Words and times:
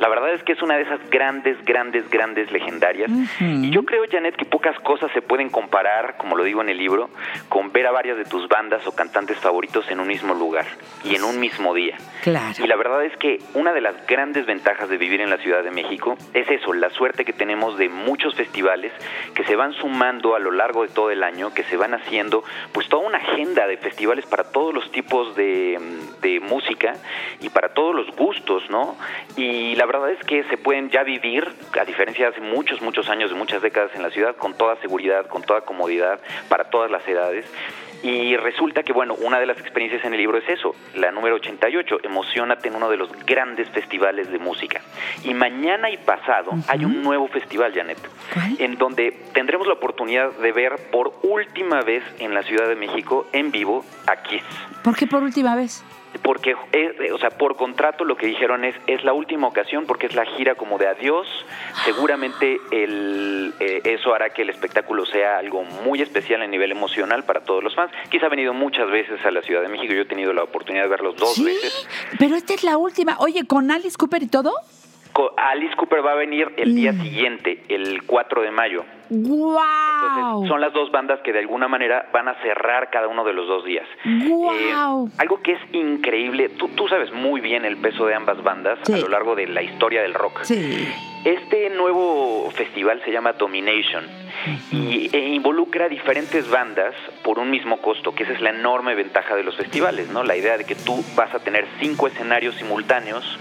La 0.00 0.08
verdad 0.08 0.32
es 0.32 0.42
que 0.42 0.52
es 0.52 0.62
una 0.62 0.76
de 0.76 0.82
esas 0.82 0.98
grandes, 1.10 1.62
grandes, 1.62 2.08
grandes 2.08 2.50
legendarias. 2.50 3.10
Y 3.38 3.68
yo 3.70 3.84
creo, 3.84 4.02
Janet, 4.10 4.34
que 4.34 4.46
pocas 4.46 4.78
cosas 4.80 5.12
se 5.12 5.20
pueden 5.20 5.50
comparar, 5.50 6.16
como 6.16 6.36
lo 6.36 6.42
digo 6.42 6.62
en 6.62 6.70
el 6.70 6.78
libro, 6.78 7.10
con 7.50 7.70
ver 7.70 7.86
a 7.86 7.90
varias 7.90 8.16
de 8.16 8.24
tus 8.24 8.48
bandas 8.48 8.86
o 8.86 8.92
cantantes 8.92 9.36
favoritos 9.36 9.90
en 9.90 10.00
un 10.00 10.08
mismo 10.08 10.32
lugar 10.32 10.64
y 11.04 11.16
en 11.16 11.22
un 11.22 11.38
mismo 11.38 11.74
día. 11.74 11.98
Claro. 12.22 12.64
Y 12.64 12.66
la 12.66 12.76
verdad 12.76 13.04
es 13.04 13.14
que 13.18 13.40
una 13.52 13.74
de 13.74 13.82
las 13.82 14.06
grandes 14.06 14.46
ventajas 14.46 14.88
de 14.88 14.96
vivir 14.96 15.20
en 15.20 15.28
la 15.28 15.36
Ciudad 15.36 15.62
de 15.62 15.70
México 15.70 16.16
es 16.32 16.50
eso, 16.50 16.72
la 16.72 16.88
suerte 16.88 17.26
que 17.26 17.34
tenemos 17.34 17.76
de 17.76 17.90
muchos 17.90 18.34
festivales 18.34 18.92
que 19.34 19.44
se 19.44 19.54
van 19.54 19.74
sumando 19.74 20.34
a 20.34 20.38
lo 20.38 20.50
largo 20.50 20.82
de 20.82 20.88
todo 20.88 21.10
el 21.10 21.22
año, 21.22 21.52
que 21.52 21.62
se 21.64 21.76
van 21.76 21.92
haciendo 21.92 22.42
pues 22.72 22.88
toda 22.88 23.06
una 23.06 23.18
agenda 23.18 23.66
de 23.66 23.76
festivales 23.76 24.24
para 24.24 24.44
todos 24.44 24.72
los 24.72 24.90
tipos 24.92 25.36
de, 25.36 25.78
de 26.22 26.40
música 26.40 26.94
y 27.42 27.50
para 27.50 27.74
todos 27.74 27.94
los 27.94 28.16
gustos, 28.16 28.62
¿no? 28.70 28.96
Y 29.36 29.74
la 29.76 29.89
verdad 29.90 30.10
es 30.10 30.24
que 30.24 30.44
se 30.44 30.56
pueden 30.56 30.88
ya 30.90 31.02
vivir, 31.02 31.46
a 31.78 31.84
diferencia 31.84 32.26
de 32.26 32.32
hace 32.32 32.40
muchos, 32.40 32.80
muchos 32.80 33.08
años, 33.08 33.30
de 33.30 33.36
muchas 33.36 33.60
décadas 33.60 33.90
en 33.94 34.02
la 34.02 34.10
ciudad, 34.10 34.36
con 34.36 34.54
toda 34.54 34.76
seguridad, 34.76 35.26
con 35.26 35.42
toda 35.42 35.62
comodidad, 35.62 36.20
para 36.48 36.70
todas 36.70 36.90
las 36.90 37.06
edades. 37.08 37.44
Y 38.02 38.36
resulta 38.36 38.82
que, 38.82 38.92
bueno, 38.92 39.14
una 39.14 39.38
de 39.40 39.46
las 39.46 39.58
experiencias 39.58 40.04
en 40.04 40.14
el 40.14 40.20
libro 40.20 40.38
es 40.38 40.48
eso, 40.48 40.74
la 40.94 41.10
número 41.10 41.36
88, 41.36 41.98
Emocionate 42.02 42.68
en 42.68 42.76
uno 42.76 42.88
de 42.88 42.96
los 42.96 43.10
grandes 43.26 43.68
festivales 43.70 44.30
de 44.30 44.38
música. 44.38 44.80
Y 45.22 45.34
mañana 45.34 45.90
y 45.90 45.98
pasado 45.98 46.52
hay 46.68 46.84
un 46.84 47.02
nuevo 47.02 47.28
festival, 47.28 47.72
Janet, 47.74 47.98
en 48.58 48.76
donde 48.76 49.12
tendremos 49.34 49.66
la 49.66 49.74
oportunidad 49.74 50.32
de 50.32 50.52
ver 50.52 50.76
por 50.90 51.12
última 51.22 51.82
vez 51.82 52.02
en 52.20 52.32
la 52.32 52.42
Ciudad 52.42 52.68
de 52.68 52.76
México, 52.76 53.26
en 53.32 53.50
vivo, 53.50 53.84
a 54.06 54.16
Kiss. 54.22 54.42
¿Por 54.82 54.96
qué 54.96 55.06
por 55.06 55.22
última 55.22 55.54
vez? 55.54 55.84
Porque, 56.30 56.54
o 56.54 57.18
sea, 57.18 57.30
por 57.30 57.56
contrato 57.56 58.04
lo 58.04 58.16
que 58.16 58.24
dijeron 58.24 58.64
es, 58.64 58.76
es 58.86 59.02
la 59.02 59.12
última 59.12 59.48
ocasión 59.48 59.84
porque 59.84 60.06
es 60.06 60.14
la 60.14 60.24
gira 60.24 60.54
como 60.54 60.78
de 60.78 60.86
adiós. 60.86 61.26
Seguramente 61.84 62.60
el, 62.70 63.52
eh, 63.58 63.80
eso 63.82 64.14
hará 64.14 64.30
que 64.30 64.42
el 64.42 64.50
espectáculo 64.50 65.04
sea 65.06 65.38
algo 65.38 65.64
muy 65.64 66.00
especial 66.00 66.40
a 66.42 66.46
nivel 66.46 66.70
emocional 66.70 67.24
para 67.24 67.40
todos 67.40 67.64
los 67.64 67.74
fans. 67.74 67.90
Quizá 68.10 68.26
ha 68.26 68.28
venido 68.28 68.54
muchas 68.54 68.88
veces 68.92 69.18
a 69.26 69.32
la 69.32 69.42
Ciudad 69.42 69.62
de 69.62 69.70
México, 69.70 69.92
yo 69.92 70.02
he 70.02 70.04
tenido 70.04 70.32
la 70.32 70.44
oportunidad 70.44 70.84
de 70.84 70.90
verlos 70.90 71.16
dos 71.16 71.34
¿Sí? 71.34 71.42
veces. 71.42 71.88
Pero 72.20 72.36
esta 72.36 72.54
es 72.54 72.62
la 72.62 72.78
última. 72.78 73.16
Oye, 73.18 73.44
¿con 73.48 73.72
Alice 73.72 73.96
Cooper 73.98 74.22
y 74.22 74.28
todo? 74.28 74.52
Alice 75.36 75.74
Cooper 75.76 76.04
va 76.04 76.12
a 76.12 76.16
venir 76.16 76.52
el 76.56 76.74
día 76.74 76.92
Mm. 76.92 77.02
siguiente, 77.02 77.62
el 77.68 78.02
4 78.04 78.42
de 78.42 78.50
mayo. 78.50 78.84
¡Wow! 79.10 79.58
Entonces, 80.06 80.48
son 80.48 80.60
las 80.60 80.72
dos 80.72 80.90
bandas 80.92 81.20
que 81.20 81.32
de 81.32 81.40
alguna 81.40 81.66
manera 81.68 82.08
van 82.12 82.28
a 82.28 82.34
cerrar 82.42 82.90
cada 82.90 83.08
uno 83.08 83.24
de 83.24 83.32
los 83.32 83.46
dos 83.48 83.64
días. 83.64 83.86
Eh, 84.04 84.72
algo 85.18 85.42
que 85.42 85.52
es 85.52 85.60
increíble, 85.72 86.48
tú, 86.50 86.68
tú 86.68 86.86
sabes 86.88 87.12
muy 87.12 87.40
bien 87.40 87.64
el 87.64 87.76
peso 87.76 88.06
de 88.06 88.14
ambas 88.14 88.42
bandas 88.42 88.78
Sí. 88.84 88.92
a 88.92 88.98
lo 88.98 89.08
largo 89.08 89.34
de 89.34 89.46
la 89.48 89.62
historia 89.62 90.02
del 90.02 90.14
rock. 90.14 90.42
Sí. 90.44 90.88
Este 91.24 91.68
nuevo 91.70 92.50
festival 92.52 93.02
se 93.04 93.10
llama 93.12 93.32
Domination 93.34 94.04
y 94.72 95.10
e 95.14 95.28
involucra 95.34 95.88
diferentes 95.88 96.48
bandas 96.48 96.94
por 97.22 97.38
un 97.38 97.50
mismo 97.50 97.78
costo, 97.78 98.14
que 98.14 98.22
esa 98.22 98.32
es 98.32 98.40
la 98.40 98.50
enorme 98.50 98.94
ventaja 98.94 99.34
de 99.34 99.42
los 99.42 99.54
festivales, 99.56 100.08
¿no? 100.10 100.22
La 100.22 100.36
idea 100.36 100.56
de 100.56 100.64
que 100.64 100.76
tú 100.76 101.04
vas 101.16 101.34
a 101.34 101.40
tener 101.40 101.66
cinco 101.80 102.06
escenarios 102.06 102.54
simultáneos, 102.54 103.38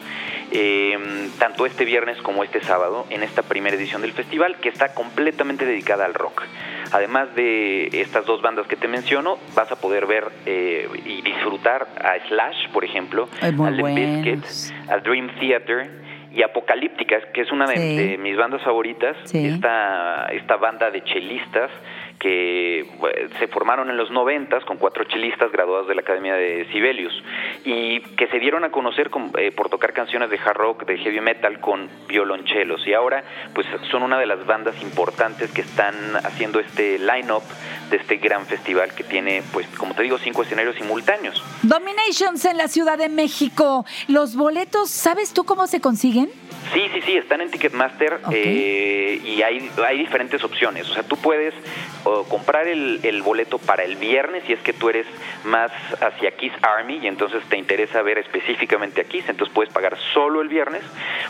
eh, 0.51 0.97
tanto 1.39 1.65
este 1.65 1.85
viernes 1.85 2.17
como 2.21 2.43
este 2.43 2.61
sábado, 2.61 3.05
en 3.09 3.23
esta 3.23 3.43
primera 3.43 3.75
edición 3.75 4.01
del 4.01 4.11
festival, 4.13 4.57
que 4.57 4.69
está 4.69 4.93
completamente 4.93 5.65
dedicada 5.65 6.05
al 6.05 6.13
rock. 6.13 6.43
Además 6.91 7.33
de 7.35 7.89
estas 7.93 8.25
dos 8.25 8.41
bandas 8.41 8.65
que 8.67 8.75
te 8.75 8.87
menciono, 8.87 9.37
vas 9.55 9.71
a 9.71 9.75
poder 9.75 10.07
ver 10.07 10.25
eh, 10.45 10.87
y 11.05 11.21
disfrutar 11.21 11.87
a 12.03 12.15
Slash, 12.27 12.69
por 12.71 12.83
ejemplo, 12.83 13.29
a 13.41 13.49
Limp 13.69 13.95
Bizkit, 13.95 14.45
a 14.89 14.97
Dream 14.97 15.29
Theater 15.39 15.91
y 16.31 16.43
Apocalíptica, 16.43 17.19
que 17.33 17.41
es 17.41 17.51
una 17.51 17.65
de, 17.65 17.75
Sí. 17.77 17.95
de 17.97 18.17
mis 18.17 18.37
bandas 18.37 18.61
favoritas, 18.63 19.15
Sí. 19.25 19.47
esta, 19.47 20.27
esta 20.31 20.57
banda 20.57 20.89
de 20.91 21.03
chelistas 21.03 21.69
que 22.19 22.85
bueno, 22.99 23.15
se 23.39 23.47
formaron 23.47 23.89
en 23.89 23.95
los 23.97 24.11
noventas 24.11 24.63
con 24.65 24.77
cuatro 24.77 25.05
chelistas 25.05 25.51
graduados 25.51 25.87
de 25.87 25.95
la 25.95 26.01
Academia 26.01 26.33
de 26.35 26.67
Sibelius 26.71 27.13
y 27.63 28.01
que 28.17 28.27
se 28.27 28.39
dieron 28.39 28.63
a 28.65 28.71
conocer 28.71 29.09
con- 29.09 29.31
eh, 29.37 29.51
por 29.51 29.69
tocar 29.69 29.93
canciones 29.93 30.29
de 30.29 30.37
hard 30.37 30.57
rock, 30.57 30.85
de 30.85 30.97
heavy 30.97 31.21
metal 31.21 31.59
con 31.61 31.89
violonchelos 32.07 32.85
y 32.85 32.93
ahora 32.93 33.23
pues 33.55 33.65
son 33.89 34.03
una 34.03 34.19
de 34.19 34.25
las 34.25 34.45
bandas 34.45 34.79
importantes 34.81 35.51
que 35.51 35.61
están 35.61 35.95
haciendo 36.17 36.59
este 36.59 36.99
line-up 36.99 37.43
de 37.89 37.97
este 37.97 38.17
gran 38.17 38.45
festival 38.45 38.93
que 38.93 39.03
tiene 39.05 39.41
pues 39.53 39.65
como 39.77 39.93
te 39.95 40.03
digo 40.03 40.17
cinco 40.17 40.43
escenarios 40.43 40.75
simultáneos. 40.75 41.41
Dominations 41.63 42.43
en 42.45 42.57
la 42.57 42.67
Ciudad 42.67 42.97
de 42.97 43.07
México. 43.09 43.85
Los 44.09 44.35
boletos, 44.35 44.89
¿sabes 44.89 45.33
tú 45.33 45.45
cómo 45.45 45.67
se 45.67 45.79
consiguen? 45.79 46.29
Sí, 46.73 46.81
sí, 46.93 47.01
sí, 47.01 47.17
están 47.17 47.41
en 47.41 47.49
Ticketmaster 47.49 48.19
eh, 48.31 49.19
y 49.25 49.41
hay, 49.41 49.71
hay 49.87 49.97
diferentes 49.97 50.43
opciones. 50.43 50.87
O 50.89 50.93
sea, 50.93 51.01
tú 51.03 51.15
puedes 51.17 51.53
o, 52.09 52.23
comprar 52.25 52.67
el, 52.67 52.99
el 53.03 53.21
boleto 53.21 53.57
para 53.57 53.83
el 53.83 53.95
viernes 53.95 54.43
si 54.45 54.53
es 54.53 54.59
que 54.59 54.73
tú 54.73 54.89
eres 54.89 55.05
más 55.43 55.71
hacia 56.01 56.31
Kiss 56.31 56.53
Army 56.61 56.99
y 57.01 57.07
entonces 57.07 57.43
te 57.49 57.57
interesa 57.57 58.01
ver 58.01 58.17
específicamente 58.17 59.01
a 59.01 59.03
Kiss, 59.03 59.27
entonces 59.29 59.53
puedes 59.53 59.71
pagar 59.71 59.97
solo 60.13 60.41
el 60.41 60.47
viernes. 60.47 60.81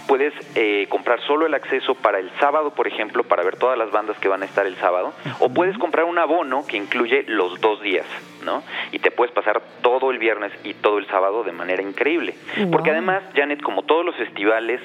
Puedes 0.07 0.33
eh, 0.55 0.87
comprar 0.89 1.21
solo 1.21 1.45
el 1.45 1.53
acceso 1.53 1.95
para 1.95 2.19
el 2.19 2.31
sábado, 2.39 2.71
por 2.71 2.87
ejemplo, 2.87 3.23
para 3.23 3.43
ver 3.43 3.57
todas 3.57 3.77
las 3.77 3.91
bandas 3.91 4.17
que 4.19 4.27
van 4.27 4.41
a 4.41 4.45
estar 4.45 4.65
el 4.65 4.75
sábado. 4.77 5.13
O 5.39 5.49
puedes 5.49 5.77
comprar 5.77 6.05
un 6.05 6.17
abono 6.17 6.65
que 6.65 6.77
incluye 6.77 7.23
los 7.27 7.59
dos 7.61 7.81
días, 7.81 8.05
¿no? 8.43 8.63
Y 8.91 8.99
te 8.99 9.11
puedes 9.11 9.33
pasar 9.33 9.61
todo 9.81 10.11
el 10.11 10.17
viernes 10.17 10.51
y 10.63 10.73
todo 10.73 10.97
el 10.97 11.07
sábado 11.07 11.43
de 11.43 11.51
manera 11.51 11.81
increíble. 11.81 12.35
Porque 12.71 12.91
además, 12.91 13.23
Janet, 13.35 13.61
como 13.61 13.83
todos 13.83 14.05
los 14.05 14.15
festivales, 14.15 14.81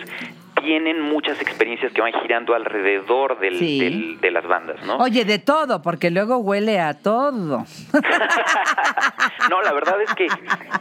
tienen 0.65 1.01
muchas 1.01 1.41
experiencias 1.41 1.93
que 1.93 2.01
van 2.01 2.13
girando 2.23 2.55
alrededor 2.55 3.39
del, 3.39 3.59
Sí. 3.59 3.79
del- 3.81 4.21
de 4.21 4.31
las 4.31 4.47
bandas, 4.47 4.83
¿no? 4.87 4.97
Oye, 4.97 5.25
de 5.25 5.39
todo, 5.39 5.83
porque 5.83 6.11
luego 6.11 6.39
huele 6.39 6.81
a 6.81 6.95
todo. 6.95 7.65
no, 9.51 9.63
la 9.63 9.73
verdad 9.73 10.01
es 10.03 10.13
que 10.15 10.27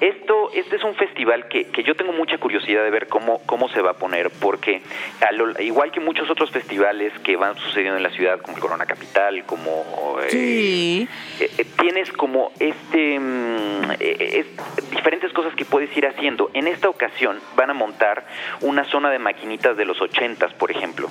esto, 0.02 0.52
este 0.54 0.76
es 0.78 0.84
un 0.84 0.96
festival 0.96 1.48
que, 1.48 1.66
que 1.66 1.84
yo 1.84 1.96
tengo 1.96 2.12
mucha 2.14 2.38
curiosidad 2.38 2.84
de 2.84 2.90
ver 2.90 3.08
cómo, 3.08 3.42
cómo 3.46 3.70
se 3.70 3.82
va 3.82 3.92
a 3.92 3.94
poner, 3.94 4.30
porque 4.30 4.82
a 5.28 5.32
lo- 5.32 5.60
igual 5.62 5.92
que 5.92 6.00
muchos 6.00 6.30
otros 6.30 6.52
festivales 6.52 7.14
que 7.24 7.36
van 7.36 7.56
sucediendo 7.58 7.98
en 7.98 8.04
la 8.04 8.10
ciudad, 8.12 8.40
como 8.42 8.58
el 8.58 8.62
Corona 8.62 8.86
Capital, 8.86 9.44
como 9.46 10.18
eh, 10.22 10.30
Sí. 10.30 11.08
eh, 11.40 11.50
eh, 11.58 11.66
tienes 11.80 12.12
como 12.14 12.52
este 12.60 13.20
mm, 13.20 13.92
eh, 14.00 14.46
es- 14.46 14.90
diferentes 14.92 15.32
cosas 15.34 15.54
que 15.56 15.66
puedes 15.66 15.96
ir 15.98 16.06
haciendo. 16.08 16.50
En 16.54 16.68
esta 16.68 16.90
ocasión 16.90 17.40
van 17.56 17.70
a 17.70 17.74
montar 17.74 18.26
una 18.62 18.84
zona 18.86 19.10
de 19.10 19.20
maquinitas 19.20 19.76
de 19.78 19.86
los 19.86 20.02
ochentas, 20.02 20.54
por 20.54 20.72
ejemplo. 20.72 21.10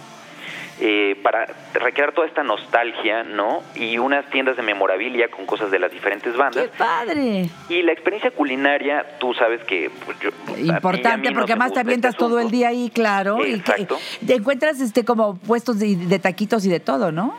Eh, 0.84 1.16
para 1.22 1.46
recrear 1.74 2.10
toda 2.12 2.26
esta 2.26 2.42
nostalgia, 2.42 3.22
¿no? 3.22 3.62
Y 3.76 3.98
unas 3.98 4.28
tiendas 4.30 4.56
de 4.56 4.62
memorabilia 4.64 5.28
con 5.28 5.46
cosas 5.46 5.70
de 5.70 5.78
las 5.78 5.92
diferentes 5.92 6.36
bandas. 6.36 6.64
¡Qué 6.64 6.70
padre! 6.76 7.48
Y 7.68 7.82
la 7.82 7.92
experiencia 7.92 8.32
culinaria, 8.32 9.06
tú 9.20 9.32
sabes 9.34 9.62
que... 9.62 9.90
Pues, 10.04 10.18
yo- 10.18 10.30
y 10.58 10.68
Importante 10.70 11.30
no 11.30 11.38
porque 11.38 11.52
te 11.52 11.58
más 11.58 11.68
te 11.68 11.74
gusta 11.74 11.80
avientas 11.82 12.08
este 12.14 12.18
todo 12.18 12.40
el 12.40 12.50
día 12.50 12.68
ahí, 12.68 12.90
claro. 12.92 13.38
Y 13.38 13.44
que- 13.44 13.54
Exacto. 13.54 13.98
te 14.26 14.34
encuentras 14.34 14.80
este 14.80 15.04
como 15.04 15.36
puestos 15.36 15.78
de, 15.78 15.94
de 15.94 16.18
taquitos 16.18 16.66
y 16.66 16.68
de 16.68 16.80
todo, 16.80 17.12
¿no? 17.12 17.36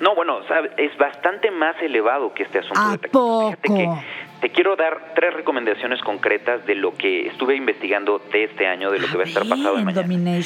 No, 0.00 0.14
bueno, 0.14 0.46
sabe, 0.46 0.70
es 0.76 0.96
bastante 0.96 1.50
más 1.50 1.74
elevado 1.82 2.32
que 2.34 2.44
este 2.44 2.60
asunto 2.60 2.80
¿A 2.80 2.90
de 2.92 2.98
taquitos. 2.98 3.44
Fíjate 3.62 3.68
que 3.68 3.84
poco? 3.84 4.02
Te 4.40 4.50
quiero 4.50 4.76
dar 4.76 5.12
tres 5.14 5.32
recomendaciones 5.34 6.00
concretas 6.02 6.64
de 6.66 6.74
lo 6.74 6.94
que 6.94 7.26
estuve 7.26 7.56
investigando 7.56 8.18
de 8.32 8.44
este 8.44 8.66
año, 8.66 8.90
de 8.90 8.98
lo 8.98 9.08
que 9.08 9.16
va 9.16 9.22
a 9.24 9.26
estar 9.26 9.42
pasado 9.48 9.76
de 9.76 9.82
Bien, 9.84 9.84
mañana. 10.06 10.42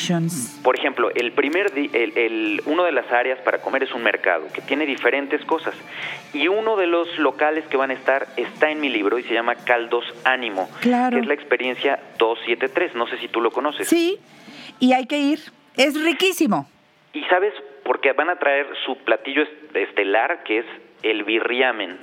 Por 0.62 0.78
ejemplo, 0.78 1.10
el 1.14 1.32
primer 1.32 1.72
el, 1.76 2.16
el- 2.16 2.62
uno 2.66 2.84
de 2.84 2.92
las 2.92 3.10
áreas 3.10 3.38
para 3.40 3.58
comer 3.60 3.82
es 3.82 3.92
un 3.92 4.02
mercado 4.02 4.46
que 4.54 4.60
tiene 4.62 4.86
diferentes 4.86 5.44
cosas. 5.44 5.74
Y 6.32 6.46
uno 6.48 6.76
de 6.76 6.86
los 6.86 7.18
locales 7.18 7.64
que 7.66 7.76
van 7.76 7.90
a 7.90 7.94
estar 7.94 8.28
está 8.36 8.70
en 8.70 8.80
mi 8.80 8.88
libro 8.88 9.18
y 9.18 9.24
se 9.24 9.34
llama 9.34 9.56
Caldos 9.56 10.04
Ánimo, 10.24 10.68
Claro. 10.80 11.16
que 11.16 11.22
es 11.22 11.26
la 11.26 11.34
experiencia 11.34 11.98
273. 12.18 12.94
No 12.94 13.06
sé 13.08 13.18
si 13.18 13.26
tú 13.28 13.40
lo 13.40 13.50
conoces. 13.50 13.88
Sí, 13.88 14.18
y 14.78 14.92
hay 14.92 15.06
que 15.06 15.18
ir. 15.18 15.40
Es 15.76 16.00
riquísimo. 16.02 16.68
Y 17.12 17.22
sabes, 17.24 17.52
porque 17.84 18.12
van 18.12 18.30
a 18.30 18.36
traer 18.36 18.66
su 18.86 18.96
platillo 18.98 19.42
est- 19.42 19.74
estelar, 19.76 20.44
que 20.44 20.58
es 20.60 20.66
el 21.02 21.24
birriamen. 21.24 21.98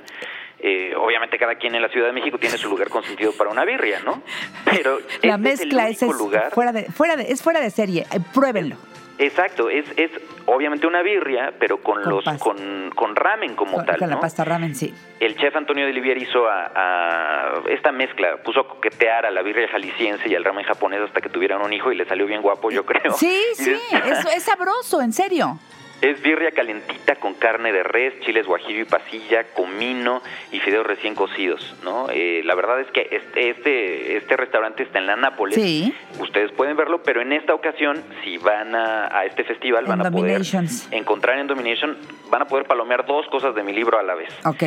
Eh, 0.60 0.92
obviamente 0.96 1.38
cada 1.38 1.54
quien 1.54 1.74
en 1.76 1.82
la 1.82 1.88
Ciudad 1.88 2.06
de 2.08 2.12
México 2.12 2.36
tiene 2.38 2.58
su 2.58 2.68
lugar 2.68 2.88
consentido 2.88 3.32
para 3.32 3.50
una 3.50 3.64
birria, 3.64 4.00
¿no? 4.00 4.22
Pero 4.64 4.98
La 5.22 5.34
este 5.36 5.38
mezcla 5.38 5.88
es 5.88 6.02
el 6.02 6.08
único 6.08 6.24
es 6.24 6.26
lugar. 6.26 6.50
fuera 6.52 6.72
de, 6.72 6.84
fuera 6.86 7.16
de, 7.16 7.30
es 7.30 7.42
fuera 7.42 7.60
de 7.60 7.70
serie. 7.70 8.06
Eh, 8.12 8.18
Pruébenlo. 8.34 8.76
Exacto, 9.20 9.68
es, 9.68 9.84
es 9.96 10.12
obviamente 10.46 10.86
una 10.86 11.02
birria, 11.02 11.52
pero 11.58 11.78
con, 11.82 12.02
Con 12.04 12.12
los 12.12 12.24
con, 12.38 12.90
con 12.94 13.16
ramen 13.16 13.56
como 13.56 13.72
Con, 13.78 13.84
tal, 13.86 13.98
con 13.98 14.08
la 14.10 14.20
pasta 14.20 14.44
ramen, 14.44 14.76
sí. 14.76 14.94
El 15.18 15.36
chef 15.36 15.56
Antonio 15.56 15.84
de 15.86 15.90
Olivier 15.90 16.16
hizo 16.18 16.46
a, 16.48 16.70
a 16.74 17.62
esta 17.68 17.90
mezcla, 17.90 18.36
puso 18.44 18.60
a 18.60 18.68
coquetear 18.68 19.26
a 19.26 19.32
la 19.32 19.42
birria 19.42 19.66
jalisciense 19.68 20.28
y 20.28 20.36
al 20.36 20.44
ramen 20.44 20.64
japonés 20.64 21.00
hasta 21.00 21.20
que 21.20 21.28
tuvieran 21.30 21.60
un 21.62 21.72
hijo 21.72 21.90
y 21.90 21.96
le 21.96 22.04
salió 22.04 22.26
bien 22.26 22.42
guapo, 22.42 22.70
yo 22.70 22.86
creo. 22.86 23.12
Sí, 23.14 23.42
sí, 23.54 23.72
es- 23.90 24.24
es, 24.24 24.36
es 24.36 24.42
sabroso, 24.44 25.02
en 25.02 25.12
serio. 25.12 25.58
Es 26.00 26.22
birria 26.22 26.52
calentita 26.52 27.16
con 27.16 27.34
carne 27.34 27.72
de 27.72 27.82
res, 27.82 28.18
chiles 28.20 28.46
guajillo 28.46 28.82
y 28.82 28.84
pasilla, 28.84 29.44
comino 29.54 30.22
y 30.52 30.60
fideos 30.60 30.86
recién 30.86 31.14
cocidos, 31.14 31.74
¿no? 31.82 32.08
Eh, 32.10 32.42
la 32.44 32.54
verdad 32.54 32.80
es 32.80 32.90
que 32.92 33.08
este, 33.10 33.50
este 33.50 34.16
este 34.16 34.36
restaurante 34.36 34.82
está 34.82 34.98
en 34.98 35.06
la 35.06 35.16
Nápoles. 35.16 35.56
Sí. 35.56 35.92
Ustedes 36.20 36.52
pueden 36.52 36.76
verlo, 36.76 37.02
pero 37.02 37.20
en 37.20 37.32
esta 37.32 37.54
ocasión, 37.54 38.02
si 38.22 38.38
van 38.38 38.74
a, 38.74 39.06
a 39.16 39.24
este 39.24 39.44
festival, 39.44 39.84
En 39.84 39.90
van 39.90 40.06
a 40.06 40.10
poder 40.10 40.42
encontrar 40.90 41.38
en 41.38 41.46
Domination, 41.46 41.96
van 42.30 42.42
a 42.42 42.44
poder 42.46 42.66
palomear 42.66 43.06
dos 43.06 43.26
cosas 43.28 43.54
de 43.54 43.62
mi 43.62 43.72
libro 43.72 43.98
a 43.98 44.02
la 44.02 44.14
vez. 44.14 44.28
Ok. 44.44 44.64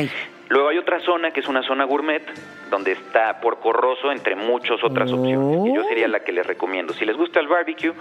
Luego 0.48 0.68
hay 0.68 0.78
otra 0.78 1.00
zona 1.00 1.30
que 1.30 1.40
es 1.40 1.48
una 1.48 1.62
zona 1.62 1.84
gourmet, 1.84 2.22
donde 2.70 2.92
está 2.92 3.40
Porco 3.40 3.72
Rosso, 3.72 4.10
entre 4.12 4.34
muchas 4.36 4.82
otras 4.82 5.10
Oh. 5.12 5.16
opciones, 5.20 5.62
que 5.64 5.74
yo 5.74 5.84
sería 5.84 6.08
la 6.08 6.20
que 6.20 6.32
les 6.32 6.46
recomiendo. 6.46 6.92
Si 6.94 7.04
les 7.04 7.16
gusta 7.16 7.40
el 7.40 7.46
barbecue, 7.48 7.92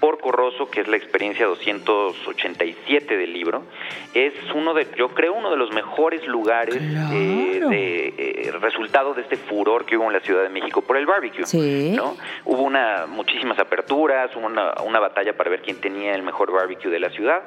Porco 0.00 0.30
Rosso, 0.32 0.70
que 0.70 0.80
es 0.80 0.88
la 0.88 0.96
experiencia 0.96 1.46
287 1.46 3.16
del 3.16 3.32
libro, 3.32 3.62
es 4.14 4.32
uno 4.54 4.74
de, 4.74 4.86
yo 4.96 5.08
creo, 5.08 5.34
uno 5.34 5.50
de 5.50 5.56
los 5.56 5.72
mejores 5.72 6.26
lugares 6.26 6.76
Claro. 6.76 7.14
eh, 7.14 7.60
de 7.70 8.14
eh, 8.18 8.52
resultado 8.60 9.14
de 9.14 9.22
este 9.22 9.36
furor 9.36 9.84
que 9.84 9.96
hubo 9.96 10.06
en 10.06 10.12
la 10.12 10.20
Ciudad 10.20 10.42
de 10.42 10.48
México 10.48 10.82
por 10.82 10.96
el 10.96 11.06
barbecue. 11.06 11.44
Sí. 11.46 11.92
¿no? 11.96 12.16
Hubo 12.44 12.62
una, 12.62 13.06
muchísimas 13.08 13.58
aperturas, 13.58 14.34
hubo 14.36 14.46
una, 14.46 14.74
una 14.84 15.00
batalla 15.00 15.36
para 15.36 15.50
ver 15.50 15.62
quién 15.62 15.80
tenía 15.80 16.14
el 16.14 16.22
mejor 16.22 16.52
barbecue 16.52 16.90
de 16.90 17.00
la 17.00 17.10
ciudad 17.10 17.42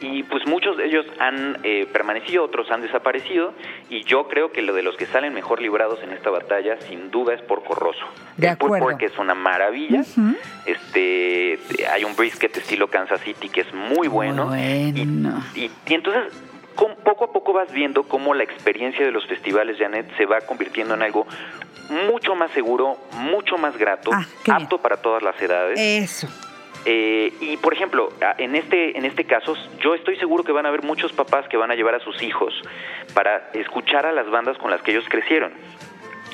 y 0.00 0.22
pues 0.24 0.46
muchos 0.46 0.76
de 0.76 0.86
ellos 0.86 1.06
han 1.18 1.58
eh, 1.62 1.86
permanecido, 1.92 2.44
otros 2.44 2.70
han 2.70 2.82
desaparecido 2.82 3.52
y 3.88 3.95
yo 4.04 4.28
creo 4.28 4.52
que 4.52 4.62
lo 4.62 4.72
de 4.74 4.82
los 4.82 4.96
que 4.96 5.06
salen 5.06 5.32
mejor 5.34 5.60
librados 5.60 6.02
en 6.02 6.12
esta 6.12 6.30
batalla 6.30 6.76
sin 6.88 7.10
duda 7.10 7.34
es 7.34 7.40
Porco 7.42 7.74
Rosso. 7.74 8.04
De 8.36 8.46
el 8.48 8.52
acuerdo. 8.54 8.86
pork 8.86 9.02
es 9.02 9.16
una 9.18 9.34
maravilla, 9.34 10.02
este 10.66 11.58
hay 11.92 12.04
un 12.04 12.14
brisket 12.16 12.56
estilo 12.56 12.88
Kansas 12.88 13.20
City 13.22 13.48
que 13.48 13.62
es 13.62 13.72
muy 13.74 14.08
bueno, 14.08 14.46
bueno. 14.46 15.42
Y, 15.54 15.60
y- 15.64 15.70
y 15.86 15.94
entonces 15.94 16.32
con- 16.74 16.94
poco 16.96 17.24
a 17.24 17.32
poco 17.32 17.52
vas 17.52 17.72
viendo 17.72 18.02
cómo 18.04 18.34
la 18.34 18.42
experiencia 18.44 19.04
de 19.04 19.10
los 19.12 19.26
festivales, 19.26 19.78
Janet, 19.78 20.14
se 20.16 20.26
va 20.26 20.40
convirtiendo 20.42 20.94
en 20.94 21.02
algo 21.02 21.26
mucho 22.10 22.34
más 22.34 22.50
seguro, 22.50 22.98
mucho 23.12 23.56
más 23.58 23.76
grato, 23.78 24.10
Ah, 24.12 24.26
bien. 24.44 24.56
apto 24.56 24.78
para 24.78 24.96
todas 24.96 25.22
las 25.22 25.40
edades. 25.40 25.78
Eso. 25.80 26.28
Eh, 26.88 27.32
y 27.40 27.56
por 27.56 27.74
ejemplo, 27.74 28.10
en 28.38 28.54
este, 28.54 28.96
en 28.96 29.04
este 29.04 29.24
caso, 29.24 29.54
yo 29.80 29.94
estoy 29.94 30.16
seguro 30.16 30.44
que 30.44 30.52
van 30.52 30.66
a 30.66 30.68
haber 30.68 30.82
muchos 30.84 31.12
papás 31.12 31.48
que 31.48 31.56
van 31.56 31.70
a 31.72 31.74
llevar 31.74 31.96
a 31.96 32.00
sus 32.00 32.22
hijos 32.22 32.54
para 33.12 33.50
escuchar 33.54 34.06
a 34.06 34.12
las 34.12 34.30
bandas 34.30 34.56
con 34.58 34.70
las 34.70 34.80
que 34.82 34.92
ellos 34.92 35.04
crecieron, 35.08 35.52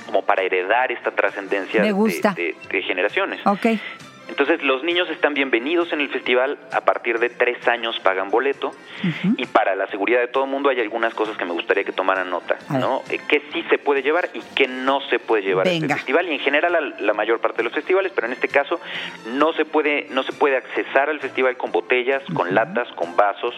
como 0.04 0.22
para 0.26 0.42
heredar 0.42 0.92
esta 0.92 1.10
trascendencia 1.12 1.80
de- 1.88 1.92
de- 2.34 2.54
de 2.70 2.82
generaciones. 2.82 3.40
Ok. 3.46 3.66
Entonces 4.32 4.62
los 4.62 4.82
niños 4.82 5.10
están 5.10 5.34
bienvenidos 5.34 5.92
en 5.92 6.00
el 6.00 6.08
festival, 6.08 6.56
a 6.72 6.80
partir 6.80 7.18
de 7.18 7.28
tres 7.28 7.68
años 7.68 8.00
pagan 8.00 8.30
boleto. 8.30 8.72
Y 9.36 9.44
para 9.44 9.76
la 9.76 9.86
seguridad 9.88 10.20
de 10.20 10.28
todo 10.28 10.44
el 10.44 10.50
mundo 10.50 10.70
hay 10.70 10.80
algunas 10.80 11.12
cosas 11.12 11.36
que 11.36 11.44
me 11.44 11.52
gustaría 11.52 11.84
que 11.84 11.92
tomaran 11.92 12.30
nota. 12.30 12.56
¿no? 12.70 13.02
Eh, 13.10 13.20
Que 13.28 13.42
sí 13.52 13.62
se 13.68 13.76
puede 13.76 14.00
llevar 14.00 14.30
y 14.32 14.40
que 14.54 14.68
no 14.68 15.02
se 15.10 15.18
puede 15.18 15.42
llevar 15.42 15.68
a 15.68 15.70
este 15.70 15.86
festival 15.86 16.30
y 16.30 16.32
en 16.32 16.38
general 16.38 16.74
a 16.74 16.80
la 16.80 17.12
mayor 17.12 17.40
parte 17.40 17.58
de 17.58 17.64
los 17.64 17.74
festivales, 17.74 18.10
pero 18.14 18.26
en 18.26 18.32
este 18.32 18.48
caso 18.48 18.80
no 19.34 19.52
se 19.52 19.66
puede 19.66 20.06
no 20.08 20.22
se 20.22 20.32
puede 20.32 20.56
accesar 20.56 21.10
al 21.10 21.20
festival 21.20 21.58
con 21.58 21.70
botellas, 21.70 22.22
con 22.32 22.54
latas, 22.54 22.88
con 22.92 23.14
vasos, 23.14 23.54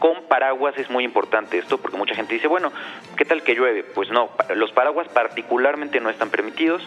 con 0.00 0.24
paraguas. 0.24 0.76
Es 0.76 0.90
muy 0.90 1.04
importante 1.04 1.56
esto 1.56 1.78
porque 1.78 1.98
mucha 1.98 2.16
gente 2.16 2.34
dice, 2.34 2.48
bueno, 2.48 2.72
¿qué 3.16 3.24
tal 3.24 3.44
que 3.44 3.54
llueve? 3.54 3.84
Pues 3.84 4.10
no, 4.10 4.30
los 4.56 4.72
paraguas 4.72 5.06
particularmente 5.06 6.00
no 6.00 6.10
están 6.10 6.30
permitidos. 6.30 6.84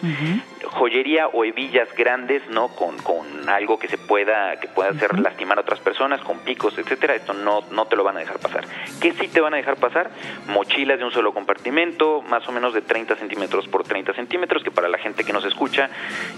Joyería 0.62 1.28
o 1.28 1.42
hebillas 1.46 1.88
grandes, 1.94 2.42
¿no? 2.50 2.68
Con, 2.68 2.98
con 2.98 3.29
algo 3.48 3.78
que 3.78 3.88
se 3.88 3.98
pueda, 3.98 4.58
que 4.60 4.68
pueda 4.68 4.90
hacer 4.90 5.18
lastimar 5.18 5.58
a 5.58 5.62
otras 5.62 5.80
personas, 5.80 6.20
con 6.20 6.38
picos, 6.40 6.76
etcétera, 6.78 7.14
esto 7.14 7.32
no, 7.32 7.62
no 7.70 7.86
te 7.86 7.96
lo 7.96 8.04
van 8.04 8.16
a 8.16 8.20
dejar 8.20 8.38
pasar. 8.38 8.64
¿Qué 9.00 9.12
sí 9.12 9.28
te 9.28 9.40
van 9.40 9.54
a 9.54 9.56
dejar 9.56 9.76
pasar? 9.76 10.10
Mochilas 10.48 10.98
de 10.98 11.04
un 11.04 11.10
solo 11.12 11.32
compartimento, 11.32 12.22
más 12.22 12.46
o 12.48 12.52
menos 12.52 12.74
de 12.74 12.82
30 12.82 13.16
centímetros 13.16 13.66
por 13.68 13.84
30 13.84 14.12
centímetros, 14.14 14.62
que 14.62 14.70
para 14.70 14.88
la 14.88 14.98
gente 14.98 15.24
que 15.24 15.32
nos 15.32 15.44
escucha, 15.44 15.90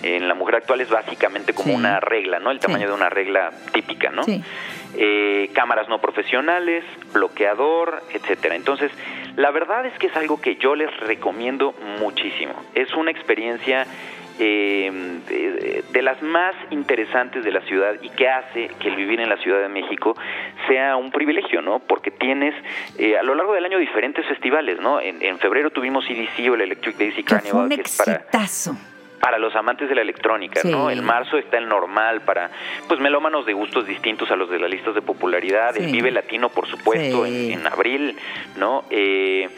en 0.02 0.28
la 0.28 0.34
mujer 0.34 0.56
actual 0.56 0.80
es 0.80 0.90
básicamente 0.90 1.52
como 1.54 1.68
Sí. 1.70 1.74
una 1.74 2.00
regla, 2.00 2.38
¿no? 2.38 2.50
El 2.50 2.60
Sí. 2.60 2.66
tamaño 2.66 2.88
de 2.88 2.94
una 2.94 3.08
regla 3.08 3.50
típica, 3.72 4.10
¿no? 4.10 4.22
Sí. 4.24 4.42
eh, 4.94 5.48
cámaras 5.54 5.88
no 5.88 6.02
profesionales, 6.02 6.84
bloqueador, 7.14 8.02
etcétera. 8.12 8.56
Entonces, 8.56 8.90
la 9.36 9.50
verdad 9.50 9.86
es 9.86 9.98
que 9.98 10.08
es 10.08 10.16
algo 10.16 10.38
que 10.40 10.56
yo 10.56 10.74
les 10.74 10.94
recomiendo 11.00 11.72
muchísimo. 11.98 12.52
Es 12.74 12.92
una 12.92 13.10
experiencia 13.10 13.86
eh, 14.38 14.90
de, 15.28 15.84
de 15.92 16.02
las 16.02 16.20
más 16.22 16.54
interesantes 16.70 17.44
de 17.44 17.50
la 17.52 17.60
ciudad 17.62 17.94
y 18.02 18.08
que 18.10 18.28
hace 18.28 18.68
que 18.80 18.88
el 18.88 18.96
vivir 18.96 19.20
en 19.20 19.28
la 19.28 19.36
Ciudad 19.38 19.60
de 19.60 19.68
México 19.68 20.16
sea 20.68 20.96
un 20.96 21.10
privilegio, 21.10 21.62
¿no? 21.62 21.78
Porque 21.80 22.10
tienes 22.10 22.54
eh, 22.98 23.16
a 23.18 23.22
lo 23.22 23.34
largo 23.34 23.54
del 23.54 23.64
año 23.64 23.78
diferentes 23.78 24.24
festivales, 24.26 24.80
¿no? 24.80 25.00
En, 25.00 25.22
en 25.22 25.38
febrero 25.38 25.70
tuvimos 25.70 26.04
EDC 26.08 26.50
o 26.50 26.54
el 26.54 26.62
Electric 26.62 26.96
Daisy 26.96 27.22
Que 27.22 27.28
fue 27.34 27.38
Carnival, 27.38 27.62
un 27.64 27.68
que 27.70 27.80
es 27.82 27.96
para 27.96 28.24
para 29.20 29.38
los 29.38 29.54
amantes 29.54 29.88
de 29.88 29.94
la 29.94 30.00
electrónica, 30.02 30.60
Sí. 30.62 30.68
¿no? 30.68 30.90
En 30.90 31.04
marzo 31.04 31.38
está 31.38 31.56
el 31.56 31.68
normal 31.68 32.22
para, 32.22 32.50
pues, 32.88 32.98
melómanos 32.98 33.46
de 33.46 33.52
gustos 33.52 33.86
distintos 33.86 34.28
a 34.32 34.36
los 34.36 34.50
de 34.50 34.58
las 34.58 34.68
listas 34.68 34.96
de 34.96 35.00
popularidad, 35.00 35.74
Sí. 35.76 35.84
el 35.84 35.92
Vive 35.92 36.10
Latino, 36.10 36.48
por 36.48 36.66
supuesto, 36.66 37.24
Sí. 37.24 37.52
en, 37.52 37.60
en 37.60 37.66
abril, 37.68 38.16
¿no? 38.56 38.82
Eh, 38.90 39.48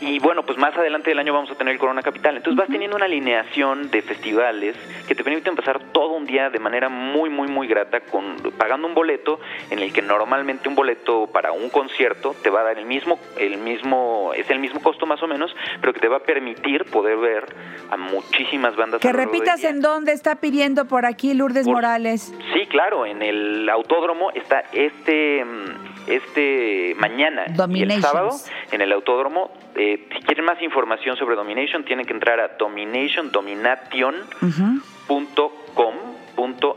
y 0.00 0.18
bueno, 0.18 0.44
pues 0.44 0.58
más 0.58 0.76
adelante 0.76 1.10
del 1.10 1.18
año 1.18 1.32
vamos 1.32 1.50
a 1.50 1.54
tener 1.54 1.72
el 1.74 1.78
Corona 1.80 2.02
Capital. 2.02 2.36
Entonces 2.36 2.58
vas 2.58 2.68
teniendo 2.68 2.96
una 2.96 3.06
alineación 3.06 3.90
de 3.90 4.02
festivales 4.02 4.76
que 5.06 5.14
te 5.14 5.22
permiten 5.24 5.54
pasar 5.56 5.80
todo 5.92 6.12
un 6.14 6.26
día 6.26 6.50
de 6.50 6.58
manera 6.58 6.88
muy, 6.88 7.30
muy, 7.30 7.48
muy 7.48 7.66
grata, 7.68 8.00
con 8.00 8.36
pagando 8.58 8.86
un 8.88 8.94
boleto 8.94 9.40
en 9.70 9.78
el 9.78 9.92
que 9.92 10.02
normalmente 10.02 10.68
un 10.68 10.74
boleto 10.74 11.26
para 11.28 11.52
un 11.52 11.70
concierto 11.70 12.34
te 12.42 12.50
va 12.50 12.60
a 12.60 12.64
dar 12.64 12.78
el 12.78 12.86
mismo, 12.86 13.18
el 13.38 13.58
mismo, 13.58 14.32
es 14.34 14.50
el 14.50 14.58
mismo 14.58 14.80
costo 14.82 15.06
más 15.06 15.22
o 15.22 15.26
menos, 15.26 15.54
pero 15.80 15.92
que 15.92 16.00
te 16.00 16.08
va 16.08 16.18
a 16.18 16.22
permitir 16.22 16.84
poder 16.86 17.16
ver 17.18 17.54
a 17.90 17.96
muchísimas 17.96 18.76
bandas. 18.76 19.00
Que 19.00 19.12
repitas 19.12 19.62
en 19.64 19.80
dónde 19.80 20.12
está 20.12 20.36
pidiendo 20.36 20.86
por 20.86 21.06
aquí 21.06 21.34
Lourdes 21.34 21.64
Por- 21.66 21.74
Morales. 21.76 22.34
Sí, 22.52 22.66
claro, 22.66 23.06
en 23.06 23.22
el 23.22 23.68
autódromo 23.68 24.30
está 24.32 24.64
este 24.72 25.44
mm, 25.44 25.93
este 26.06 26.94
mañana 26.98 27.46
y 27.68 27.82
el 27.82 28.02
sábado 28.02 28.30
en 28.72 28.80
el 28.80 28.92
autódromo. 28.92 29.52
Eh, 29.74 30.08
si 30.12 30.20
quieren 30.22 30.44
más 30.44 30.60
información 30.62 31.16
sobre 31.16 31.36
Domination, 31.36 31.84
tienen 31.84 32.06
que 32.06 32.12
entrar 32.12 32.40
a 32.40 32.48
domination, 32.58 33.32
domination.com.mx, 33.32 36.23
Ujú. 36.44 36.76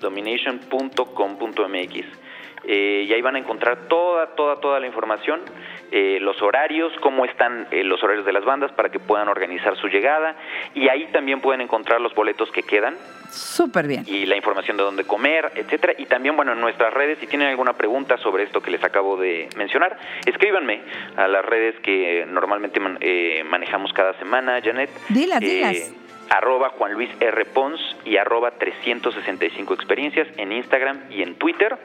domination.com.mx. 0.00 2.04
eh, 2.68 3.04
y 3.06 3.12
ahí 3.12 3.22
van 3.22 3.36
a 3.36 3.38
encontrar 3.38 3.86
toda, 3.88 4.34
toda, 4.34 4.58
toda 4.60 4.80
la 4.80 4.86
información, 4.86 5.40
eh, 5.92 6.18
los 6.20 6.42
horarios, 6.42 6.92
cómo 7.00 7.24
están 7.24 7.68
eh, 7.70 7.84
los 7.84 8.02
horarios 8.02 8.26
de 8.26 8.32
las 8.32 8.44
bandas 8.44 8.72
para 8.72 8.88
que 8.88 8.98
puedan 8.98 9.28
organizar 9.28 9.76
su 9.76 9.86
llegada 9.86 10.34
y 10.74 10.88
ahí 10.88 11.06
también 11.12 11.40
pueden 11.40 11.60
encontrar 11.60 12.00
los 12.00 12.12
boletos 12.14 12.50
que 12.50 12.64
quedan 12.64 12.96
Súper 13.30 13.86
bien. 13.86 14.02
y 14.06 14.26
la 14.26 14.34
información 14.34 14.76
de 14.76 14.82
dónde 14.82 15.04
comer, 15.04 15.52
etcétera. 15.54 15.92
Y 15.96 16.06
también, 16.06 16.34
bueno, 16.34 16.54
en 16.54 16.60
nuestras 16.60 16.92
redes, 16.92 17.18
si 17.20 17.28
tienen 17.28 17.46
alguna 17.48 17.74
pregunta 17.74 18.16
sobre 18.18 18.42
esto 18.42 18.60
que 18.60 18.72
les 18.72 18.82
acabo 18.82 19.16
de 19.16 19.48
mencionar, 19.56 19.96
escríbanme 20.26 20.80
a 21.16 21.28
las 21.28 21.44
redes 21.44 21.76
que 21.84 22.24
normalmente 22.26 22.80
man- 22.80 22.98
eh, 23.00 23.44
manejamos 23.48 23.92
cada 23.92 24.14
semana, 24.14 24.60
Janet. 24.60 24.90
Dilas, 25.10 25.40
Eh, 25.40 25.46
dilas. 25.46 25.92
Arroba 26.30 26.70
Juan 26.70 26.92
Luis 26.94 27.10
R. 27.20 27.44
Pons 27.46 27.80
y 28.04 28.16
arroba 28.16 28.52
365 28.52 29.74
experiencias 29.74 30.26
en 30.36 30.52
Instagram 30.52 31.00
y 31.10 31.22
en 31.22 31.34
Twitter. 31.36 31.76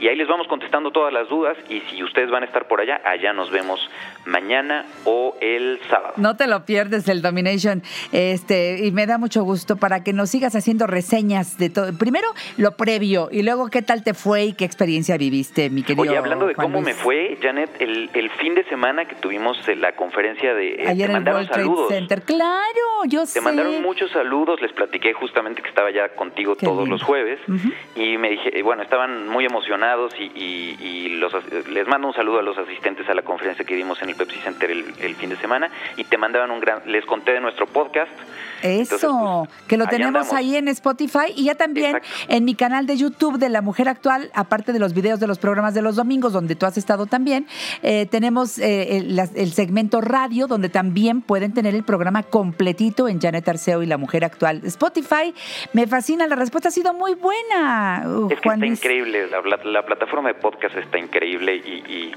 Y 0.00 0.08
ahí 0.08 0.16
les 0.16 0.28
vamos 0.28 0.46
contestando 0.46 0.90
todas 0.92 1.12
las 1.12 1.28
dudas. 1.28 1.56
Y 1.68 1.80
si 1.90 2.02
ustedes 2.02 2.30
van 2.30 2.42
a 2.42 2.46
estar 2.46 2.68
por 2.68 2.80
allá, 2.80 3.00
allá 3.04 3.32
nos 3.32 3.50
vemos 3.50 3.80
mañana 4.26 4.84
o 5.04 5.36
el 5.40 5.80
sábado. 5.88 6.14
No 6.16 6.36
te 6.36 6.46
lo 6.46 6.64
pierdes 6.64 7.08
el 7.08 7.22
Domination, 7.22 7.82
este, 8.12 8.84
y 8.86 8.92
me 8.92 9.06
da 9.06 9.18
mucho 9.18 9.42
gusto 9.42 9.76
para 9.76 10.04
que 10.04 10.12
nos 10.12 10.30
sigas 10.30 10.54
haciendo 10.54 10.86
reseñas 10.86 11.58
de 11.58 11.70
todo. 11.70 11.96
Primero 11.98 12.28
lo 12.56 12.72
previo 12.76 13.28
y 13.32 13.42
luego 13.42 13.68
qué 13.70 13.82
tal 13.82 14.04
te 14.04 14.14
fue 14.14 14.44
y 14.44 14.52
qué 14.52 14.64
experiencia 14.64 15.16
viviste, 15.16 15.70
mi 15.70 15.82
querido. 15.82 16.02
Oye, 16.02 16.16
hablando 16.16 16.46
de 16.46 16.54
Juan 16.54 16.66
cómo 16.70 16.80
me 16.82 16.94
fue, 16.94 17.38
Janet, 17.40 17.70
el, 17.80 18.10
el 18.12 18.30
fin 18.30 18.54
de 18.54 18.64
semana 18.64 19.06
que 19.06 19.14
tuvimos 19.16 19.56
la 19.76 19.92
conferencia 19.92 20.54
de... 20.54 20.74
eh, 20.74 20.88
Ayer 20.88 20.96
te 20.96 21.04
en 21.04 21.10
el 21.10 21.12
mandaron 21.12 21.40
World 21.40 21.50
Trade 21.52 21.64
saludos. 21.64 21.88
Center. 21.88 22.22
Claro, 22.22 23.04
yo 23.08 23.26
sé. 23.26 23.34
Te 23.38 23.44
mandaron 23.44 23.77
muchos 23.82 24.10
saludos, 24.10 24.60
les 24.60 24.72
platiqué 24.72 25.12
justamente 25.12 25.62
que 25.62 25.68
estaba 25.68 25.90
ya 25.90 26.08
contigo 26.10 26.56
Qué 26.56 26.66
todos 26.66 26.80
lindo. 26.80 26.94
los 26.96 27.02
jueves 27.02 27.38
y 27.96 28.16
me 28.18 28.30
dije, 28.30 28.62
bueno, 28.62 28.82
estaban 28.82 29.28
muy 29.28 29.44
emocionados 29.44 30.12
y, 30.18 30.24
y- 30.34 30.76
y 30.80 31.08
los, 31.16 31.32
les 31.68 31.86
mando 31.86 32.08
un 32.08 32.14
saludo 32.14 32.38
a 32.38 32.42
los 32.42 32.56
asistentes 32.58 33.08
a 33.08 33.14
la 33.14 33.22
conferencia 33.22 33.64
que 33.64 33.74
dimos 33.74 34.00
en 34.02 34.10
el 34.10 34.14
Pepsi 34.16 34.38
Center 34.40 34.70
el, 34.70 34.84
el 35.00 35.14
fin 35.16 35.30
de 35.30 35.36
semana 35.36 35.70
y 35.96 36.04
te 36.04 36.16
mandaban 36.18 36.50
un 36.50 36.60
gran, 36.60 36.80
les 36.86 37.04
conté 37.04 37.32
de 37.32 37.40
nuestro 37.40 37.66
podcast. 37.66 38.10
Eso, 38.62 38.94
Entonces, 38.96 39.48
pues, 39.48 39.68
que 39.68 39.76
lo 39.76 39.86
tenemos 39.86 40.08
andamos. 40.22 40.32
ahí 40.34 40.56
en 40.56 40.68
Spotify 40.68 41.32
y 41.34 41.44
ya 41.44 41.54
también 41.54 41.96
Exacto. 41.96 42.08
en 42.34 42.44
mi 42.44 42.54
canal 42.54 42.86
de 42.86 42.96
YouTube 42.96 43.38
de 43.38 43.48
La 43.48 43.62
Mujer 43.62 43.88
Actual, 43.88 44.30
aparte 44.34 44.72
de 44.72 44.78
los 44.78 44.94
videos 44.94 45.20
de 45.20 45.26
los 45.26 45.38
programas 45.38 45.74
de 45.74 45.82
los 45.82 45.96
domingos, 45.96 46.32
donde 46.32 46.54
tú 46.56 46.66
has 46.66 46.76
estado 46.78 47.06
también, 47.06 47.46
eh, 47.82 48.06
tenemos 48.10 48.58
eh, 48.58 48.96
el, 48.98 49.52
segmento 49.52 50.00
radio, 50.00 50.46
donde 50.46 50.68
también 50.68 51.20
pueden 51.22 51.52
tener 51.52 51.74
el 51.74 51.84
programa 51.84 52.22
completito 52.22 53.08
en 53.08 53.20
Janet 53.20 53.48
Arceo 53.48 53.82
y 53.82 53.86
La 53.86 53.96
Mujer 53.98 54.24
Actual. 54.24 54.60
Spotify, 54.64 55.34
me 55.72 55.86
fascina, 55.86 56.26
la 56.26 56.36
respuesta 56.36 56.68
ha 56.68 56.72
sido 56.72 56.92
muy 56.94 57.14
buena. 57.14 58.02
uh, 58.06 58.28
Es 58.30 58.40
que 58.40 58.48
Juan 58.48 58.56
está 58.58 58.66
Luis. 58.66 58.78
increíble, 58.80 59.26
la, 59.28 59.40
la 59.64 59.84
plataforma 59.86 60.28
de 60.28 60.34
podcast 60.34 60.76
está 60.76 60.98
increíble 60.98 61.56
y, 61.56 61.58
y, 61.92 62.12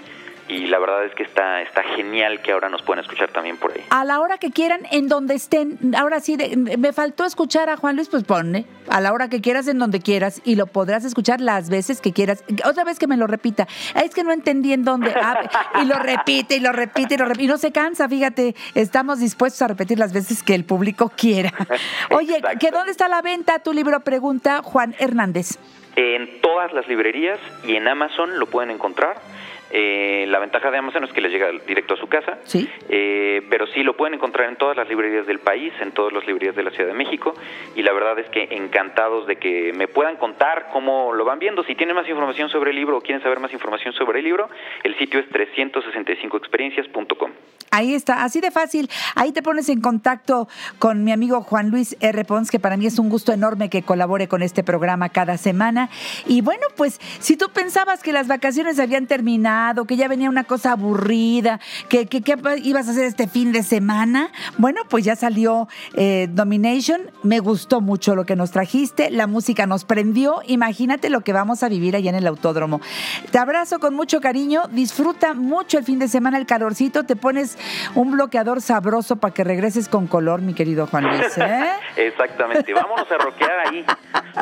y 0.52 0.68
la 0.68 0.80
verdad 0.80 1.06
es 1.06 1.14
que 1.16 1.24
está, 1.24 1.62
está 1.62 1.82
genial 1.96 2.42
que 2.42 2.52
ahora 2.52 2.70
nos 2.70 2.82
puedan 2.82 3.04
escuchar 3.04 3.30
también 3.32 3.58
por 3.58 3.72
ahí. 3.72 3.84
A 3.90 4.04
la 4.04 4.20
hora 4.20 4.38
que 4.38 4.52
quieran, 4.52 4.82
en 4.92 5.08
donde 5.08 5.36
estén. 5.36 5.96
Ahora 5.98 6.20
sí, 6.20 6.36
de- 6.36 6.58
me 6.78 6.94
faltó 6.94 7.26
escuchar 7.26 7.70
a 7.70 7.78
Juan 7.78 7.96
Luis, 7.96 8.10
pues 8.10 8.24
ponle. 8.24 8.66
A 8.90 9.00
la 9.02 9.14
hora 9.14 9.30
que 9.30 9.42
quieras, 9.42 9.68
en 9.68 9.80
donde 9.80 10.00
quieras. 10.02 10.42
Y 10.44 10.56
lo 10.56 10.68
podrás 10.68 11.06
escuchar 11.06 11.40
las 11.42 11.70
veces 11.70 12.02
que 12.02 12.12
quieras. 12.14 12.44
Otra 12.66 12.84
vez 12.84 13.00
que 13.00 13.08
me 13.08 13.18
lo 13.18 13.28
repita. 13.28 13.68
"Ah, 13.96 14.02
Es 14.02 14.14
que 14.14 14.24
no 14.24 14.32
entendí 14.34 14.74
en 14.74 14.84
dónde. 14.84 15.14
Ah, 15.16 15.40
y 15.82 15.86
lo 15.86 15.96
repite, 16.00 16.56
y 16.58 16.60
lo 16.60 16.72
repite, 16.72 17.14
y 17.16 17.18
lo 17.18 17.26
repite. 17.26 17.44
Y 17.46 17.48
no 17.48 17.58
se 17.58 17.72
cansa, 17.72 18.10
fíjate. 18.10 18.56
Estamos 18.76 19.20
dispuestos 19.20 19.62
a 19.62 19.68
repetir 19.68 19.98
las 20.00 20.12
veces 20.14 20.44
que 20.44 20.56
el 20.56 20.66
público 20.66 21.12
quiera. 21.16 21.54
Oye. 22.12 22.42
¿que 22.60 22.72
¿dónde 22.72 22.92
está 22.92 23.08
la 23.08 23.22
venta? 23.22 23.60
Tu 23.60 23.74
libro 23.74 24.00
pregunta 24.02 24.62
Juan 24.64 24.94
Hernández. 25.00 25.58
En 25.96 26.42
todas 26.42 26.72
las 26.74 26.88
librerías 26.88 27.38
y 27.68 27.76
en 27.76 27.88
Amazon 27.88 28.40
lo 28.40 28.46
pueden 28.48 28.72
encontrar. 28.72 29.18
Eh, 29.72 30.26
la 30.28 30.40
ventaja 30.40 30.72
de 30.72 30.78
Amazon 30.78 31.04
es 31.04 31.14
que 31.14 31.22
les 31.22 31.32
llega 31.32 31.50
directo 31.66 31.94
a 31.94 31.98
su 31.98 32.08
casa. 32.08 32.40
Sí. 32.44 32.70
Eh, 32.90 33.42
pero 33.50 33.68
sí 33.68 33.84
lo 33.84 33.96
pueden 33.96 34.16
encontrar 34.16 34.50
en 34.50 34.56
todas 34.56 34.78
las 34.78 34.88
librerías 34.90 35.26
del 35.26 35.40
país, 35.40 35.74
en 35.80 35.92
todas 35.92 36.14
las 36.14 36.26
librerías 36.26 36.56
de 36.56 36.64
la 36.64 36.72
Ciudad 36.72 36.90
de 36.90 36.96
México. 36.96 37.34
Y 37.76 37.84
la 37.84 37.94
verdad 37.94 38.18
es 38.20 38.30
que 38.30 38.48
encantados 38.52 39.28
de 39.28 39.38
que 39.38 39.74
me 39.74 39.88
puedan 39.88 40.18
contar 40.18 40.70
cómo 40.72 41.14
lo 41.14 41.26
van 41.26 41.40
viendo. 41.40 41.64
Si 41.64 41.76
tienen 41.76 41.96
más 41.96 42.08
información 42.08 42.50
sobre 42.50 42.72
el 42.72 42.76
libro 42.76 42.98
o 42.98 43.02
quieren 43.02 43.22
saber 43.22 43.40
más 43.40 43.54
información 43.54 43.94
sobre 43.94 44.20
el 44.20 44.26
libro, 44.26 44.50
el 44.84 44.98
sitio 44.98 45.20
es 45.20 45.30
365experiencias.com. 45.30 47.32
Ahí 47.74 47.94
está, 47.94 48.26
así 48.26 48.42
de 48.42 48.52
fácil. 48.52 48.90
Ahí 49.16 49.32
te 49.32 49.42
pones 49.42 49.70
en 49.70 49.80
contacto 49.80 50.50
con 50.78 51.06
mi 51.06 51.14
amigo 51.14 51.42
Juan 51.42 51.70
Luis 51.70 51.96
R. 52.02 52.26
Pons, 52.26 52.52
que 52.52 52.60
para 52.60 52.76
mí 52.76 52.86
es 52.86 53.00
un 53.00 53.08
gusto 53.08 53.32
enorme 53.32 53.70
que 53.70 53.82
colabore 53.82 54.28
con 54.28 54.42
este 54.42 54.62
programa 54.62 55.08
cada 55.08 55.38
semana. 55.38 55.90
Y 56.28 56.42
bueno, 56.42 56.64
pues 56.76 57.00
si 57.20 57.38
tú 57.38 57.46
pensabas 57.54 58.04
que 58.04 58.12
las 58.12 58.28
vacaciones 58.28 58.78
habían 58.78 59.08
terminado, 59.08 59.86
que 59.86 59.96
ya 59.96 60.10
venía 60.10 60.30
una 60.30 60.44
cosa 60.44 60.74
aburrida, 60.74 61.62
que, 61.88 62.08
que 62.08 62.22
ibas 62.62 62.90
a 62.90 62.92
hacer 62.92 63.06
este 63.06 63.30
fin 63.30 63.54
de 63.54 63.64
semana, 63.64 64.32
bueno, 64.58 64.82
pues 64.90 65.06
ya 65.06 65.16
salió 65.16 65.70
eh, 65.96 66.28
Domination. 66.30 67.00
Me 67.24 67.40
gustó 67.40 67.80
mucho 67.80 68.16
lo 68.16 68.26
que 68.26 68.36
nos 68.36 68.52
trajiste, 68.52 69.12
la 69.12 69.28
música 69.28 69.66
nos 69.66 69.86
prendió. 69.86 70.42
Imagínate 70.46 71.10
lo 71.10 71.22
que 71.22 71.32
vamos 71.32 71.64
a 71.64 71.70
vivir 71.70 71.96
allá 71.96 72.10
en 72.10 72.18
el 72.18 72.28
autódromo. 72.28 72.82
Te 73.32 73.38
abrazo 73.38 73.80
con 73.80 73.96
mucho 73.96 74.20
cariño, 74.20 74.64
disfruta 74.74 75.34
mucho 75.34 75.78
el 75.78 75.86
fin 75.86 76.00
de 76.00 76.10
semana, 76.10 76.38
el 76.38 76.46
calorcito, 76.46 77.06
te 77.06 77.16
pones 77.16 77.58
un 77.96 78.12
bloqueador 78.12 78.62
sabroso 78.62 79.16
para 79.18 79.34
que 79.34 79.44
regreses 79.44 79.88
con 79.88 80.08
color, 80.08 80.42
mi 80.42 80.54
querido 80.54 80.88
Juan 80.88 81.06
Luis. 81.06 81.38
¿eh? 81.38 81.72
Exactamente. 81.96 82.74
Vámonos 82.74 83.12
a 83.12 83.18
rockear 83.18 83.68
ahí. 83.68 83.86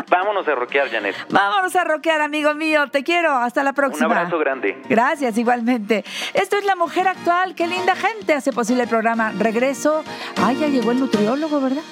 Vámonos 0.09 0.47
a 0.47 0.55
rockear, 0.55 0.89
Janet. 0.89 1.15
Vámonos 1.29 1.75
a 1.75 1.83
rockear, 1.83 2.21
amigo 2.21 2.53
mío. 2.55 2.88
Te 2.89 3.03
quiero. 3.03 3.31
Hasta 3.33 3.63
la 3.63 3.73
próxima. 3.73 4.07
Un 4.07 4.13
abrazo 4.13 4.38
grande. 4.39 4.81
Gracias, 4.89 5.38
igualmente. 5.38 6.03
Esto 6.33 6.57
es 6.57 6.65
La 6.65 6.75
Mujer 6.75 7.07
Actual. 7.07 7.55
Qué 7.55 7.67
linda 7.67 7.95
gente 7.95 8.33
hace 8.33 8.51
posible 8.51 8.83
el 8.83 8.89
programa. 8.89 9.31
Regreso. 9.38 10.03
Ay, 10.41 10.57
ya 10.57 10.67
llegó 10.67 10.91
el 10.91 10.99
nutriólogo, 10.99 11.61
¿verdad? 11.61 11.83